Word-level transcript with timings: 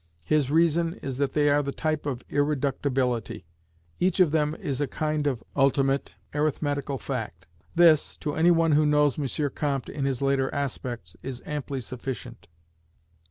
His 0.25 0.49
reason 0.49 0.95
is 1.03 1.19
that 1.19 1.33
they 1.33 1.47
are 1.51 1.61
the 1.61 1.71
type 1.71 2.07
of 2.07 2.23
irreductibility: 2.27 3.43
each 3.99 4.19
of 4.19 4.31
them 4.31 4.55
is 4.55 4.81
a 4.81 4.87
kind 4.87 5.27
of 5.27 5.43
ultimate 5.55 6.15
arithmetical 6.33 6.97
fact. 6.97 7.45
This, 7.75 8.17
to 8.17 8.33
any 8.33 8.49
one 8.49 8.71
who 8.71 8.87
knows 8.87 9.19
M. 9.19 9.49
Comte 9.53 9.89
in 9.89 10.05
his 10.05 10.19
later 10.19 10.51
aspects, 10.55 11.15
is 11.21 11.43
amply 11.45 11.81
sufficient. 11.81 12.47